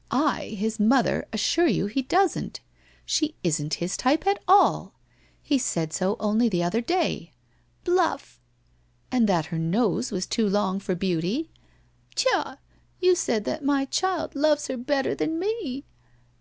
[0.12, 2.60] 'I, his mother, assure you he doesn't.
[3.04, 4.94] She isn't his type at all.
[5.42, 8.40] He said so only the other day.' < Bluff!'
[9.10, 11.76] 1 And that her nose was too long for beauty.' 1
[12.44, 12.58] Tcha!
[13.00, 15.84] You say that my child loves her better than me.'